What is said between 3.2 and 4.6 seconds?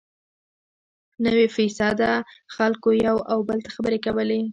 او بل ته خبرې کولې.